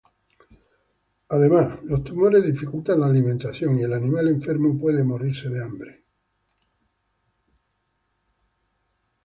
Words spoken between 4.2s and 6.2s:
enfermo puede morirse de hambre.